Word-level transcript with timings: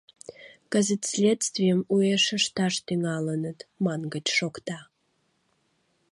Кызыт 0.71 1.01
следствийым 1.11 1.81
уэш 1.93 2.25
ышташ 2.37 2.73
тӱҥалыныт, 2.85 3.59
мангыч 3.83 4.27
шокта. 4.37 4.79